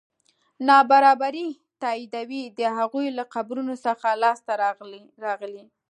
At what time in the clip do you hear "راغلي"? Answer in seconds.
5.25-5.65